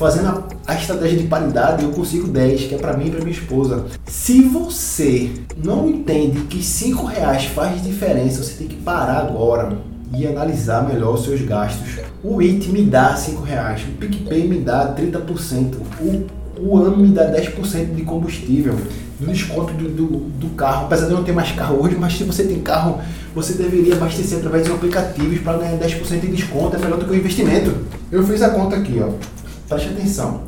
fazendo 0.01 0.29
a, 0.29 0.73
a, 0.73 0.75
estratégia 0.77 1.19
de 1.19 1.27
paridade, 1.27 1.85
eu 1.85 1.91
consigo 1.91 2.27
10, 2.27 2.63
que 2.63 2.75
é 2.75 2.79
para 2.79 2.97
mim 2.97 3.09
e 3.09 3.11
para 3.11 3.21
minha 3.21 3.37
esposa. 3.37 3.85
Se 4.07 4.41
você 4.41 5.31
não 5.63 5.91
entende 5.91 6.41
que 6.47 6.63
5 6.63 7.05
reais 7.05 7.45
faz 7.45 7.83
diferença, 7.83 8.43
você 8.43 8.55
tem 8.55 8.67
que 8.67 8.77
parar 8.77 9.19
agora 9.19 9.77
e 10.17 10.27
analisar 10.27 10.89
melhor 10.89 11.15
os 11.15 11.25
seus 11.25 11.43
gastos. 11.43 12.01
O 12.25 12.41
IT 12.41 12.71
me 12.71 12.83
dá 12.85 13.15
5 13.15 13.43
reais, 13.43 13.83
o 13.83 13.93
PicPay 13.99 14.49
me 14.49 14.61
dá 14.61 14.95
30%, 14.97 15.75
o, 16.01 16.27
o 16.59 16.79
ano 16.79 16.97
me 16.97 17.09
dá 17.09 17.31
10% 17.31 17.95
de 17.95 18.03
combustível, 18.03 18.75
do 19.19 19.27
desconto 19.27 19.75
do, 19.75 19.87
do, 19.87 20.07
do, 20.07 20.49
carro. 20.57 20.87
Apesar 20.87 21.05
de 21.07 21.13
eu 21.13 21.19
não 21.19 21.25
ter 21.25 21.33
mais 21.33 21.53
carro 21.53 21.85
hoje, 21.85 21.95
mas 22.01 22.17
se 22.17 22.25
você 22.25 22.45
tem 22.45 22.61
carro, 22.61 23.01
você 23.35 23.53
deveria 23.53 23.97
abastecer 23.97 24.39
através 24.39 24.65
de 24.65 24.73
aplicativos 24.73 25.41
para 25.41 25.59
ganhar 25.59 25.79
10% 25.79 26.21
de 26.21 26.29
desconto, 26.29 26.77
é 26.77 26.79
melhor 26.79 26.99
do 26.99 27.05
que 27.05 27.13
o 27.13 27.15
investimento. 27.15 27.75
Eu 28.11 28.27
fiz 28.27 28.41
a 28.41 28.49
conta 28.49 28.77
aqui, 28.77 28.99
ó. 28.99 29.40
Preste 29.71 29.91
atenção. 29.91 30.43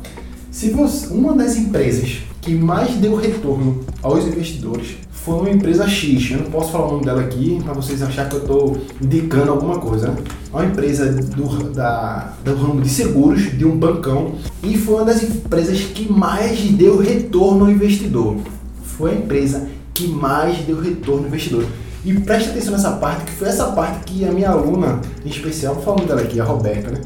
Se 0.51 0.69
você, 0.71 1.07
uma 1.07 1.33
das 1.33 1.55
empresas 1.55 2.23
que 2.41 2.53
mais 2.53 2.91
deu 2.95 3.15
retorno 3.15 3.79
aos 4.01 4.25
investidores 4.25 4.97
foi 5.13 5.35
uma 5.35 5.49
empresa 5.49 5.87
X. 5.87 6.31
Eu 6.31 6.39
não 6.39 6.51
posso 6.51 6.73
falar 6.73 6.87
o 6.87 6.91
nome 6.91 7.05
dela 7.05 7.21
aqui 7.21 7.57
para 7.63 7.71
vocês 7.71 8.01
acharem 8.01 8.29
que 8.29 8.35
eu 8.35 8.41
estou 8.41 8.77
indicando 9.01 9.51
alguma 9.51 9.79
coisa. 9.79 10.09
Né? 10.09 10.17
É 10.53 10.55
uma 10.57 10.65
empresa 10.65 11.09
do, 11.09 11.71
da, 11.71 12.33
do 12.43 12.53
ramo 12.53 12.81
de 12.81 12.89
seguros, 12.89 13.57
de 13.57 13.63
um 13.63 13.77
bancão, 13.77 14.33
e 14.61 14.77
foi 14.77 14.95
uma 14.95 15.05
das 15.05 15.23
empresas 15.23 15.79
que 15.79 16.11
mais 16.11 16.59
deu 16.71 16.97
retorno 16.97 17.63
ao 17.63 17.71
investidor. 17.71 18.35
Foi 18.83 19.11
a 19.11 19.15
empresa 19.15 19.69
que 19.93 20.05
mais 20.05 20.57
deu 20.65 20.81
retorno 20.81 21.21
ao 21.21 21.27
investidor. 21.27 21.65
E 22.03 22.13
preste 22.13 22.49
atenção 22.49 22.73
nessa 22.73 22.91
parte, 22.91 23.23
que 23.23 23.31
foi 23.31 23.47
essa 23.47 23.67
parte 23.67 24.03
que 24.03 24.25
a 24.25 24.31
minha 24.33 24.49
aluna, 24.49 24.99
em 25.25 25.29
especial, 25.29 25.81
falando 25.81 26.07
dela 26.07 26.19
aqui, 26.19 26.41
a 26.41 26.43
Roberta, 26.43 26.91
né? 26.91 26.99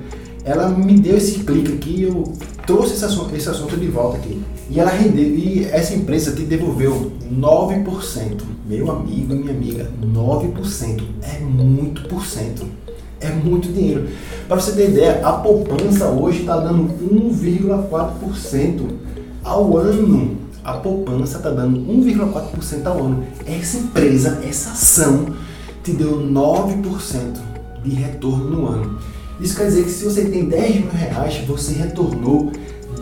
Ela 0.48 0.70
me 0.70 0.98
deu 0.98 1.18
esse 1.18 1.39
clique 1.39 1.74
aqui, 1.74 2.04
eu 2.04 2.24
trouxe 2.66 2.94
esse 2.94 3.04
assunto, 3.04 3.36
esse 3.36 3.50
assunto 3.50 3.75
de 3.75 3.88
volta 3.88 4.16
aqui. 4.16 4.42
E 4.70 4.80
ela 4.80 4.89
rendeu, 4.89 5.25
e 5.25 5.66
essa 5.66 5.94
empresa 5.94 6.32
te 6.32 6.44
devolveu 6.44 7.12
9%. 7.30 8.44
Meu 8.66 8.89
amigo 8.89 9.34
e 9.34 9.38
minha 9.39 9.51
amiga, 9.51 9.92
9% 10.01 11.04
é 11.22 11.39
muito 11.42 12.04
por 12.04 12.25
cento. 12.25 12.66
É 13.20 13.30
muito 13.30 13.74
dinheiro. 13.74 14.08
Para 14.48 14.56
você 14.56 14.72
ter 14.72 14.92
ideia, 14.92 15.20
a 15.22 15.34
poupança 15.34 16.08
hoje 16.08 16.39
está 16.39 16.56
dando 16.58 16.94
1,4% 16.94 18.89
ao 19.44 19.77
ano. 19.77 20.38
A 20.63 20.74
poupança 20.74 21.38
está 21.38 21.50
dando 21.50 21.77
1,4% 21.77 22.86
ao 22.86 23.04
ano. 23.04 23.25
Essa 23.46 23.80
empresa, 23.80 24.39
essa 24.48 24.70
ação, 24.70 25.25
te 25.84 25.92
deu 25.92 26.22
9% 26.22 27.38
de 27.84 27.89
retorno 27.89 28.50
no 28.50 28.68
ano. 28.68 29.16
Isso 29.39 29.56
quer 29.56 29.65
dizer 29.65 29.84
que 29.84 29.91
se 29.91 30.03
você 30.03 30.25
tem 30.25 30.46
10 30.46 30.75
mil 30.77 30.89
reais, 30.89 31.38
você 31.48 31.74
retornou 31.74 32.51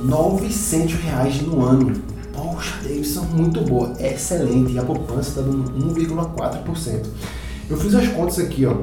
900 0.03 0.93
reais 0.95 1.41
no 1.41 1.63
ano. 1.63 1.93
Poxa, 2.33 2.75
Davidson, 2.83 3.21
muito 3.33 3.61
boa, 3.61 3.93
excelente. 3.99 4.73
E 4.73 4.79
a 4.79 4.83
poupança 4.83 5.29
está 5.29 5.41
dando 5.41 5.71
1,4%. 5.95 7.05
Eu 7.69 7.77
fiz 7.77 7.95
as 7.95 8.07
contas 8.09 8.39
aqui, 8.39 8.65
ó. 8.65 8.77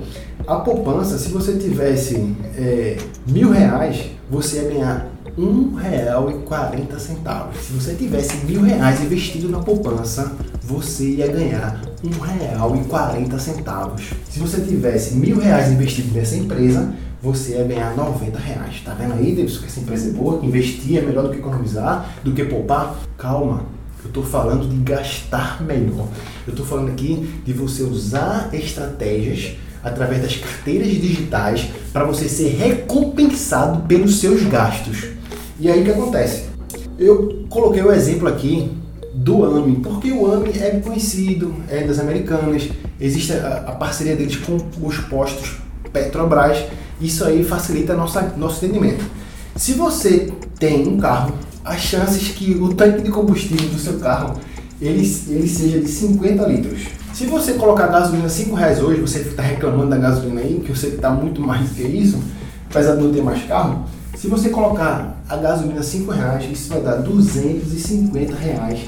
A 0.47 0.57
poupança, 0.57 1.17
se 1.19 1.29
você 1.29 1.57
tivesse 1.57 2.35
é, 2.57 2.97
mil 3.27 3.51
reais, 3.51 4.11
você 4.29 4.57
ia 4.57 4.69
ganhar 4.71 5.13
um 5.39 5.75
real 5.75 6.31
e 6.31 6.35
quarenta 6.43 6.99
centavos. 6.99 7.57
Se 7.65 7.73
você 7.73 7.95
tivesse 7.95 8.45
mil 8.45 8.63
reais 8.63 9.01
investido 9.03 9.49
na 9.49 9.61
poupança, 9.61 10.33
você 10.63 11.11
ia 11.11 11.29
ganhar 11.29 11.81
um 12.05 12.11
real 12.21 12.77
e 12.77 12.85
quarenta 12.85 13.39
centavos. 13.39 14.11
Se 14.29 14.41
você 14.41 14.61
tivesse 14.61 15.15
mil 15.15 15.39
reais 15.39 15.71
investido 15.71 16.13
nessa 16.13 16.37
empresa, 16.37 16.93
você 17.23 17.53
ia 17.53 17.65
ganhar 17.65 17.97
90 17.97 18.39
reais. 18.39 18.83
Tá 18.85 18.95
vendo 18.95 19.15
aí, 19.15 19.33
Davidson, 19.33 19.61
que 19.61 19.67
essa 19.67 19.81
empresa 19.81 20.09
é 20.09 20.13
boa, 20.13 20.41
que 20.41 20.47
investir 20.47 20.99
é 20.99 21.03
melhor 21.03 21.23
do 21.23 21.31
que 21.31 21.39
economizar, 21.39 22.17
do 22.25 22.33
que 22.33 22.45
poupar? 22.45 22.99
Calma, 23.17 23.65
eu 24.03 24.09
estou 24.09 24.25
falando 24.25 24.69
de 24.69 24.77
gastar 24.79 25.63
melhor. 25.63 26.09
Eu 26.47 26.51
estou 26.51 26.67
falando 26.67 26.89
aqui 26.89 27.41
de 27.45 27.53
você 27.53 27.85
usar 27.85 28.51
estratégias 28.53 29.57
através 29.85 30.21
das 30.21 30.37
carteiras 30.37 30.89
digitais 30.89 31.71
para 31.93 32.05
você 32.05 32.29
ser 32.29 32.57
recompensado 32.57 33.83
pelos 33.87 34.19
seus 34.19 34.43
gastos. 34.45 35.07
E 35.61 35.71
aí 35.71 35.81
o 35.81 35.85
que 35.85 35.91
acontece? 35.91 36.47
Eu 36.99 37.45
coloquei 37.49 37.83
o 37.83 37.93
exemplo 37.93 38.27
aqui 38.27 38.71
do 39.15 39.45
AMI, 39.45 39.77
porque 39.77 40.11
o 40.11 40.33
AMI 40.33 40.51
é 40.59 40.81
conhecido, 40.83 41.55
é 41.69 41.85
das 41.85 41.99
americanas, 42.01 42.69
existe 43.01 43.33
a, 43.33 43.65
a 43.69 43.73
parceria 43.73 44.17
deles 44.17 44.37
com 44.37 44.59
os 44.85 44.99
postos 44.99 45.62
Petrobras 45.93 46.65
isso 47.01 47.25
aí 47.25 47.43
facilita 47.43 47.95
nossa, 47.95 48.33
nosso 48.37 48.65
entendimento. 48.65 49.05
Se 49.57 49.73
você 49.73 50.33
tem 50.59 50.87
um 50.87 50.99
carro, 50.99 51.35
as 51.65 51.81
chances 51.81 52.29
que 52.29 52.55
o 52.55 52.73
tanque 52.75 53.03
de 53.03 53.11
combustível 53.11 53.69
do 53.69 53.79
seu 53.79 53.99
carro 53.99 54.35
ele, 54.81 55.01
ele 55.29 55.49
seja 55.49 55.81
de 55.81 55.89
50 55.89 56.47
litros. 56.47 56.83
Se 57.13 57.27
você 57.27 57.55
colocar 57.55 57.89
gasolina 57.89 58.29
5 58.29 58.55
reais 58.55 58.83
hoje, 58.83 59.01
você 59.01 59.19
está 59.19 59.43
reclamando 59.43 59.91
da 59.91 59.97
gasolina 59.97 60.41
aí, 60.41 60.63
que 60.65 60.71
eu 60.71 60.77
sei 60.77 60.91
que 60.91 60.97
está 60.97 61.11
muito 61.11 61.41
mais 61.41 61.69
do 61.69 61.75
que 61.75 61.83
isso, 61.83 62.19
apesar 62.71 62.97
de 62.97 63.03
não 63.03 63.13
ter 63.13 63.23
mais 63.23 63.43
carro, 63.45 63.85
se 64.17 64.29
você 64.29 64.49
colocar 64.49 65.21
a 65.29 65.37
gasolina 65.37 65.83
5 65.83 66.11
reais, 66.11 66.45
isso 66.51 66.69
vai 66.69 66.81
dar 66.81 66.97
250 66.97 68.35
reais 68.35 68.81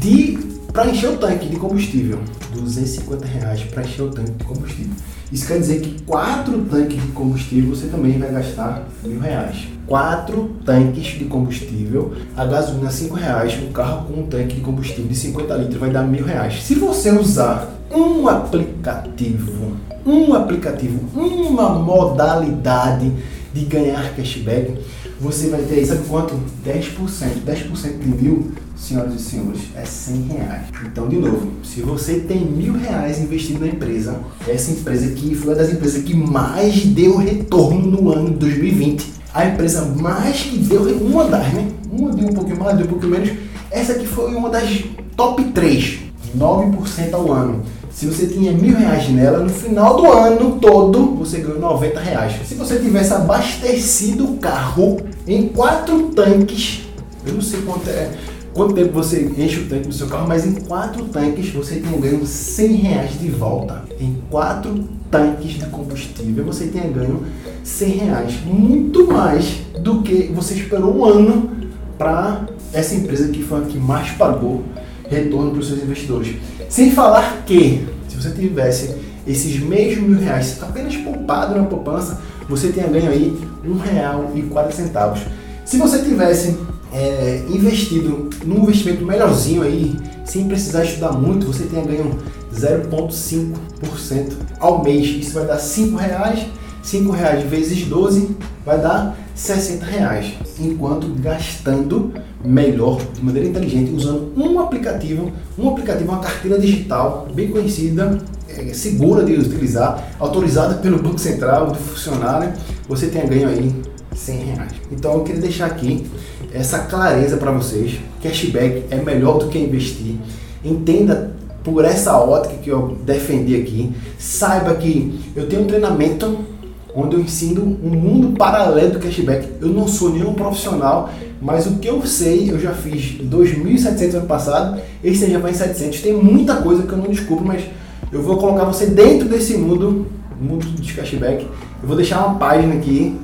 de 0.00 0.38
para 0.72 0.86
encher 0.88 1.10
o 1.10 1.16
tanque 1.16 1.48
de 1.48 1.56
combustível. 1.56 2.20
250 2.52 3.26
reais 3.26 3.62
para 3.64 3.82
encher 3.82 4.02
o 4.02 4.10
tanque 4.10 4.30
de 4.32 4.44
combustível. 4.44 4.94
Isso 5.30 5.46
quer 5.46 5.58
dizer 5.58 5.80
que 5.80 6.02
quatro 6.04 6.58
tanques 6.70 7.02
de 7.02 7.08
combustível 7.08 7.74
você 7.74 7.86
também 7.88 8.18
vai 8.18 8.32
gastar 8.32 8.88
mil 9.04 9.20
reais. 9.20 9.68
Quatro 9.86 10.56
tanques 10.64 11.18
de 11.18 11.26
combustível, 11.26 12.14
a 12.36 12.46
gasolina 12.46 12.90
cinco 12.90 13.14
reais, 13.14 13.58
um 13.62 13.72
carro 13.72 14.06
com 14.06 14.20
um 14.20 14.26
tanque 14.26 14.56
de 14.56 14.60
combustível 14.62 15.06
de 15.06 15.14
50 15.14 15.54
litros 15.54 15.80
vai 15.80 15.90
dar 15.90 16.02
mil 16.02 16.24
reais. 16.24 16.62
Se 16.62 16.74
você 16.74 17.10
usar 17.10 17.68
um 17.94 18.26
aplicativo, 18.28 19.76
um 20.04 20.34
aplicativo, 20.34 21.00
uma 21.18 21.70
modalidade 21.70 23.12
de 23.52 23.64
ganhar 23.64 24.14
cashback, 24.14 24.74
você 25.20 25.48
vai 25.48 25.62
ter, 25.62 25.84
sabe 25.84 26.06
quanto? 26.08 26.34
10%. 26.64 27.44
10% 27.46 27.98
de 27.98 28.22
mil, 28.22 28.52
senhoras 28.76 29.14
e 29.14 29.18
senhores, 29.18 29.60
é 29.74 29.84
100 29.84 30.22
reais. 30.22 30.66
Então, 30.84 31.08
de 31.08 31.16
novo, 31.16 31.50
se 31.64 31.80
você 31.80 32.20
tem 32.20 32.44
mil 32.44 32.74
reais 32.74 33.18
investido 33.18 33.60
na 33.60 33.66
empresa, 33.66 34.20
essa 34.46 34.70
empresa 34.70 35.12
que 35.14 35.34
foi 35.34 35.48
uma 35.48 35.56
das 35.56 35.72
empresas 35.72 36.02
que 36.02 36.14
mais 36.14 36.84
deu 36.84 37.16
retorno 37.16 37.90
no 37.90 38.12
ano 38.12 38.30
de 38.30 38.36
2020, 38.36 39.12
a 39.34 39.46
empresa 39.46 39.84
mais 39.84 40.40
que 40.42 40.58
deu, 40.58 40.82
uma 40.98 41.24
das, 41.24 41.52
né? 41.52 41.68
Uma 41.90 42.12
deu 42.12 42.28
um 42.28 42.32
pouquinho 42.32 42.58
mais, 42.58 42.76
deu 42.76 42.86
um 42.86 42.88
pouquinho 42.88 43.12
menos. 43.12 43.30
Essa 43.70 43.92
aqui 43.92 44.06
foi 44.06 44.34
uma 44.34 44.48
das 44.48 44.84
top 45.16 45.42
3, 45.44 45.98
9% 46.36 47.12
ao 47.12 47.32
ano. 47.32 47.62
Se 47.98 48.06
você 48.06 48.28
tinha 48.28 48.52
mil 48.52 48.76
reais 48.76 49.08
nela, 49.08 49.40
no 49.40 49.48
final 49.48 49.96
do 49.96 50.06
ano 50.06 50.56
todo 50.60 51.16
você 51.16 51.38
ganhou 51.38 51.58
90 51.58 51.98
reais. 51.98 52.32
Se 52.46 52.54
você 52.54 52.78
tivesse 52.78 53.12
abastecido 53.12 54.24
o 54.24 54.36
carro 54.36 55.00
em 55.26 55.48
quatro 55.48 56.10
tanques, 56.10 56.82
eu 57.26 57.34
não 57.34 57.40
sei 57.40 57.60
quanto 57.62 57.90
é, 57.90 58.12
quanto 58.54 58.74
tempo 58.74 58.92
você 58.92 59.28
enche 59.36 59.62
o 59.62 59.68
tanque 59.68 59.88
do 59.88 59.92
seu 59.92 60.06
carro, 60.06 60.28
mas 60.28 60.46
em 60.46 60.54
quatro 60.60 61.06
tanques 61.06 61.50
você 61.50 61.80
tinha 61.80 61.98
ganho 61.98 62.24
100 62.24 62.72
reais 62.76 63.18
de 63.18 63.30
volta. 63.30 63.82
Em 64.00 64.16
quatro 64.30 64.84
tanques 65.10 65.54
de 65.54 65.66
combustível 65.66 66.44
você 66.44 66.68
tinha 66.68 66.86
ganho 66.86 67.24
100 67.64 67.90
reais. 67.90 68.34
Muito 68.46 69.08
mais 69.08 69.56
do 69.80 70.02
que 70.02 70.30
você 70.32 70.54
esperou 70.54 70.98
um 70.98 71.04
ano 71.04 71.50
para 71.98 72.46
essa 72.72 72.94
empresa 72.94 73.26
que 73.32 73.42
foi 73.42 73.58
a 73.58 73.64
que 73.64 73.76
mais 73.76 74.10
pagou 74.10 74.62
retorno 75.08 75.50
para 75.50 75.60
os 75.60 75.68
seus 75.68 75.82
investidores. 75.82 76.36
Sem 76.68 76.90
falar 76.92 77.42
que, 77.46 77.86
se 78.08 78.16
você 78.16 78.30
tivesse 78.30 78.94
esses 79.26 79.60
mesmos 79.60 80.08
mil 80.08 80.20
reais 80.20 80.58
apenas 80.62 80.96
poupado 80.96 81.54
na 81.54 81.64
poupança, 81.64 82.20
você 82.48 82.68
tenha 82.68 82.86
ganho 82.86 83.10
aí 83.10 83.38
um 83.64 83.76
real 83.76 84.32
e 84.34 84.42
quarenta 84.42 84.74
centavos. 84.74 85.20
Se 85.64 85.76
você 85.76 85.98
tivesse 85.98 86.56
é, 86.92 87.44
investido 87.48 88.30
num 88.44 88.62
investimento 88.62 89.04
melhorzinho 89.04 89.62
aí, 89.62 89.96
sem 90.24 90.46
precisar 90.48 90.84
estudar 90.84 91.12
muito, 91.12 91.46
você 91.46 91.64
tenha 91.64 91.84
ganho 91.84 92.18
0,5% 92.54 94.32
ao 94.58 94.82
mês. 94.82 95.06
Isso 95.06 95.34
vai 95.34 95.46
dar 95.46 95.58
cinco 95.58 95.96
reais. 95.96 96.46
5 96.88 97.12
reais 97.12 97.44
vezes 97.44 97.84
12 97.84 98.36
vai 98.64 98.80
dar 98.80 99.16
60 99.38 99.86
reais, 99.86 100.34
enquanto 100.58 101.06
gastando 101.20 102.12
melhor, 102.44 103.00
de 103.14 103.24
maneira 103.24 103.48
inteligente, 103.48 103.92
usando 103.92 104.32
um 104.36 104.58
aplicativo, 104.58 105.30
um 105.56 105.68
aplicativo, 105.68 106.10
uma 106.10 106.20
carteira 106.20 106.58
digital 106.58 107.28
bem 107.32 107.48
conhecida, 107.48 108.18
é, 108.48 108.74
segura 108.74 109.24
de 109.24 109.34
utilizar, 109.34 110.12
autorizada 110.18 110.74
pelo 110.82 111.00
Banco 111.00 111.20
Central, 111.20 111.70
de 111.70 111.78
funcionário, 111.78 112.52
você 112.88 113.06
tenha 113.06 113.26
ganho 113.26 113.48
aí 113.48 113.72
100 114.12 114.36
reais. 114.38 114.72
Então 114.90 115.14
eu 115.14 115.20
queria 115.20 115.40
deixar 115.40 115.66
aqui 115.66 116.04
essa 116.52 116.80
clareza 116.80 117.36
para 117.36 117.52
vocês. 117.52 117.96
Cashback 118.20 118.86
é 118.90 118.96
melhor 118.96 119.38
do 119.38 119.48
que 119.48 119.58
investir. 119.58 120.16
Entenda 120.64 121.30
por 121.62 121.84
essa 121.84 122.18
ótica 122.18 122.56
que 122.56 122.70
eu 122.70 122.98
defendi 123.06 123.54
aqui. 123.54 123.94
Saiba 124.18 124.74
que 124.74 125.20
eu 125.36 125.48
tenho 125.48 125.62
um 125.62 125.66
treinamento 125.66 126.57
onde 126.98 127.14
eu 127.14 127.20
ensino 127.20 127.78
um 127.82 127.90
mundo 127.90 128.36
paralelo 128.36 128.94
do 128.94 128.98
cashback. 128.98 129.48
Eu 129.60 129.68
não 129.68 129.86
sou 129.86 130.10
nenhum 130.10 130.34
profissional, 130.34 131.10
mas 131.40 131.66
o 131.66 131.76
que 131.76 131.86
eu 131.86 132.04
sei, 132.04 132.50
eu 132.50 132.58
já 132.58 132.72
fiz 132.72 133.20
2.700 133.22 134.14
ano 134.14 134.26
passado, 134.26 134.80
esse 135.02 135.30
já 135.30 135.38
vai 135.38 135.52
em 135.52 135.54
700. 135.54 136.00
Tem 136.00 136.12
muita 136.12 136.56
coisa 136.56 136.82
que 136.82 136.92
eu 136.92 136.98
não 136.98 137.06
descubro, 137.06 137.44
mas 137.44 137.62
eu 138.10 138.20
vou 138.20 138.36
colocar 138.36 138.64
você 138.64 138.86
dentro 138.86 139.28
desse 139.28 139.56
mundo, 139.56 140.06
mundo 140.40 140.66
de 140.66 140.92
cashback. 140.92 141.46
Eu 141.80 141.86
vou 141.86 141.96
deixar 141.96 142.26
uma 142.26 142.36
página 142.36 142.74
aqui 142.74 143.16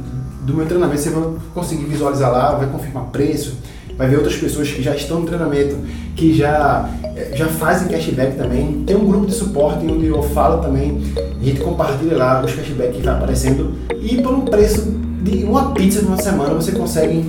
do 0.43 0.55
meu 0.55 0.67
treinamento, 0.67 1.01
você 1.01 1.11
vai 1.11 1.33
conseguir 1.53 1.87
visualizar 1.87 2.31
lá, 2.31 2.55
vai 2.55 2.69
confirmar 2.69 3.05
preço, 3.07 3.57
vai 3.97 4.09
ver 4.09 4.17
outras 4.17 4.37
pessoas 4.37 4.69
que 4.71 4.83
já 4.83 4.95
estão 4.95 5.21
no 5.21 5.27
treinamento, 5.27 5.77
que 6.17 6.35
já, 6.35 6.89
eh, 7.17 7.33
já 7.35 7.47
fazem 7.47 7.89
cashback 7.89 8.37
também. 8.37 8.83
Tem 8.87 8.97
um 8.97 9.07
grupo 9.07 9.27
de 9.27 9.33
suporte 9.33 9.87
onde 9.87 10.07
eu 10.07 10.23
falo 10.23 10.63
também, 10.63 11.01
a 11.17 11.45
gente 11.45 11.61
compartilha 11.61 12.17
lá 12.17 12.43
os 12.45 12.53
cashbacks 12.53 12.97
que 12.97 13.03
vai 13.03 13.15
aparecendo. 13.15 13.75
E 14.01 14.21
por 14.23 14.33
um 14.33 14.43
preço 14.43 14.83
de 15.23 15.45
uma 15.45 15.73
pizza 15.73 16.01
de 16.01 16.07
uma 16.07 16.19
semana 16.19 16.55
você 16.55 16.73
consegue 16.73 17.25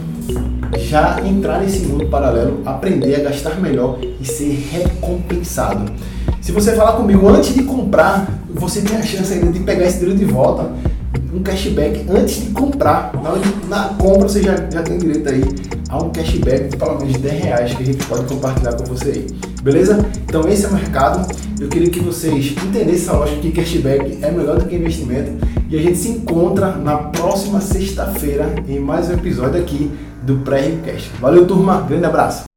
já 0.78 1.22
entrar 1.26 1.62
nesse 1.62 1.86
mundo 1.86 2.08
paralelo, 2.08 2.62
aprender 2.66 3.16
a 3.16 3.24
gastar 3.24 3.60
melhor 3.62 4.00
e 4.20 4.26
ser 4.26 4.68
recompensado. 4.72 5.92
Se 6.42 6.52
você 6.52 6.74
falar 6.74 6.94
comigo 6.94 7.28
antes 7.30 7.54
de 7.54 7.64
comprar, 7.64 8.28
você 8.54 8.82
tem 8.82 8.98
a 8.98 9.02
chance 9.02 9.34
ainda 9.34 9.52
de 9.52 9.60
pegar 9.60 9.86
esse 9.86 10.00
dinheiro 10.00 10.18
de 10.18 10.26
volta 10.26 10.70
um 11.36 11.44
cashback 11.44 12.06
antes 12.10 12.42
de 12.42 12.52
comprar. 12.52 13.12
Na, 13.22 13.36
na 13.68 13.90
compra 13.96 14.28
você 14.28 14.42
já, 14.42 14.56
já 14.72 14.82
tem 14.82 14.98
direito 14.98 15.30
aí 15.30 15.44
a 15.90 16.02
um 16.02 16.10
cashback 16.10 16.70
de 16.70 16.78
pelo 16.78 16.98
menos 16.98 17.18
10 17.18 17.44
reais 17.44 17.74
que 17.74 17.84
a 17.84 17.86
gente 17.86 18.06
pode 18.06 18.26
compartilhar 18.26 18.74
com 18.74 18.86
você 18.86 19.10
aí. 19.10 19.28
Beleza? 19.62 20.06
Então 20.24 20.48
esse 20.48 20.66
é 20.66 20.70
o 20.70 20.74
mercado. 20.74 21.28
Eu 21.60 21.68
queria 21.68 21.90
que 21.90 22.00
vocês 22.00 22.52
entendessem 22.52 22.94
essa 22.94 23.14
lógica 23.14 23.42
que 23.42 23.52
cashback 23.52 24.20
é 24.22 24.32
melhor 24.32 24.58
do 24.58 24.66
que 24.66 24.76
investimento. 24.76 25.46
E 25.70 25.78
a 25.78 25.82
gente 25.82 25.98
se 25.98 26.10
encontra 26.10 26.72
na 26.72 26.98
próxima 26.98 27.60
sexta-feira 27.60 28.56
em 28.68 28.80
mais 28.80 29.10
um 29.10 29.14
episódio 29.14 29.60
aqui 29.60 29.92
do 30.24 30.38
Pré-Cash. 30.38 31.10
Valeu, 31.20 31.46
turma. 31.46 31.82
Grande 31.82 32.06
abraço. 32.06 32.55